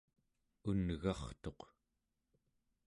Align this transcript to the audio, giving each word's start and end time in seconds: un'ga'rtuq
un'ga'rtuq 0.69 1.59